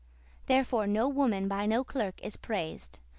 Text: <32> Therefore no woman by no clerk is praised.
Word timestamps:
<32> 0.47 0.47
Therefore 0.47 0.87
no 0.87 1.07
woman 1.07 1.47
by 1.47 1.67
no 1.67 1.83
clerk 1.83 2.19
is 2.25 2.35
praised. 2.35 2.97